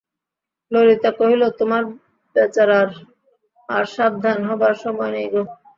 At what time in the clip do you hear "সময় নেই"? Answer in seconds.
4.83-5.27